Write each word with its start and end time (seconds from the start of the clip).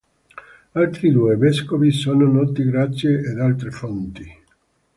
Altri 0.73 1.11
due 1.11 1.35
vescovi 1.35 1.91
sono 1.91 2.25
noti 2.25 2.63
grazie 2.63 3.19
ad 3.19 3.39
altre 3.39 3.69
fonti. 3.69 4.39